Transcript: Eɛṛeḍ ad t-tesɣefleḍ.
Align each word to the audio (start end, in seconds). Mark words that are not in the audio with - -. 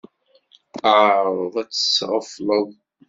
Eɛṛeḍ 0.91 1.53
ad 1.61 1.69
t-tesɣefleḍ. 1.69 2.69